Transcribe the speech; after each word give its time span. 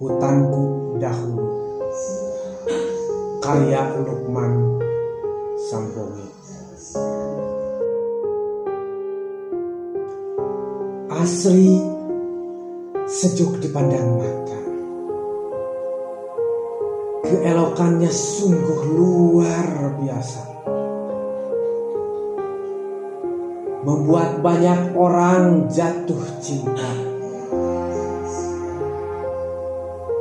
Hutanku 0.00 0.96
dahulu. 0.96 1.44
Karya 3.44 4.00
Lukman 4.00 4.80
Sambongi. 5.68 6.24
Asri 11.12 11.84
sejuk 13.04 13.60
dipandang 13.60 14.16
mata. 14.16 14.60
Keelokannya 17.28 18.08
sungguh 18.08 18.80
luar 18.96 20.00
biasa. 20.00 20.42
Membuat 23.84 24.40
banyak 24.40 24.96
orang 24.96 25.68
jatuh 25.68 26.24
cinta 26.40 27.09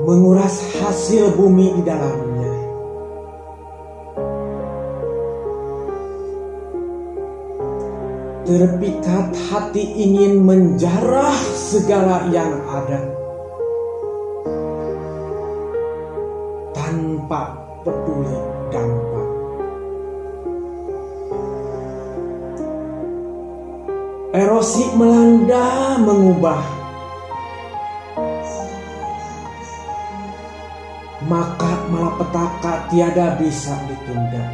menguras 0.10 0.58
hasil 0.82 1.38
bumi 1.38 1.78
di 1.78 1.84
dalamnya. 1.86 2.54
Terpikat 8.50 9.38
hati 9.54 9.86
ingin 9.86 10.42
menjarah 10.42 11.38
segala 11.54 12.26
yang 12.34 12.50
ada. 12.66 13.02
Tanpa 16.74 17.54
peduli 17.86 18.38
dampak. 18.74 19.30
Erosi 24.34 24.86
melanda 24.98 26.02
mengubah 26.02 26.79
maka 31.28 31.84
malapetaka 31.92 32.88
tiada 32.88 33.36
bisa 33.36 33.76
ditunda. 33.92 34.46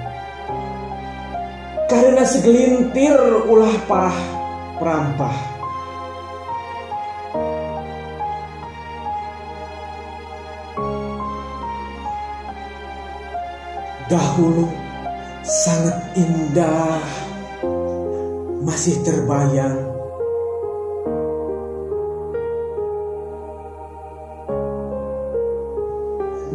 Karena 1.86 2.26
segelintir 2.26 3.14
ulah 3.46 3.76
parah 3.86 4.20
perampah. 4.82 5.38
Dahulu 14.06 14.70
sangat 15.42 15.98
indah, 16.18 17.02
masih 18.66 19.02
terbayang 19.02 19.95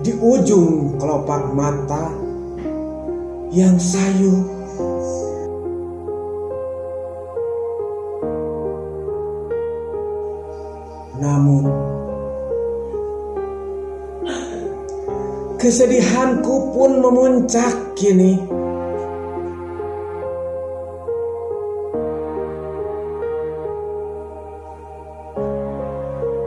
di 0.00 0.16
ujung 0.16 0.96
kelopak 0.96 1.52
mata 1.52 2.08
yang 3.52 3.76
sayu. 3.76 4.32
Namun, 11.20 11.68
kesedihanku 15.60 16.72
pun 16.72 17.04
memuncak 17.04 17.92
kini. 17.92 18.59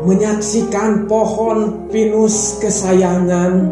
Menyaksikan 0.03 1.07
pohon 1.07 1.87
pinus 1.87 2.59
kesayangan 2.59 3.71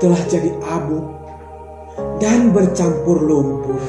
telah 0.00 0.22
jadi 0.28 0.52
abu 0.64 1.00
dan 2.20 2.52
bercampur 2.52 3.20
lumpur. 3.20 3.80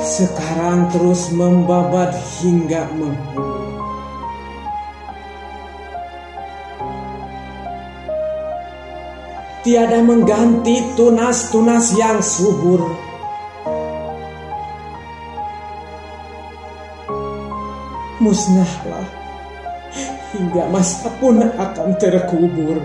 Sekarang 0.00 0.88
terus 0.90 1.30
membabat 1.30 2.16
hingga 2.40 2.88
menghulu. 2.96 3.67
Tiada 9.68 10.00
mengganti 10.00 10.80
tunas-tunas 10.96 11.92
yang 11.92 12.24
subur. 12.24 12.88
Musnahlah 18.16 19.04
hingga 20.32 20.72
masa 20.72 21.12
pun 21.20 21.44
akan 21.44 21.88
terkubur. 22.00 22.80